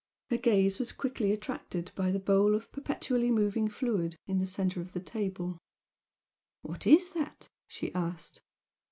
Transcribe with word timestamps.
Her 0.31 0.37
gaze 0.37 0.79
was 0.79 0.93
quickly 0.93 1.31
attracted 1.31 1.91
by 1.93 2.09
the 2.11 2.17
bowl 2.19 2.55
of 2.55 2.71
perpetually 2.71 3.29
moving 3.29 3.67
fluid 3.69 4.17
in 4.25 4.39
the 4.39 4.47
center 4.47 4.81
of 4.81 4.93
the 4.93 4.99
table. 4.99 5.59
"What 6.63 6.87
is 6.87 7.11
that?" 7.13 7.49
she 7.67 7.93
asked. 7.93 8.41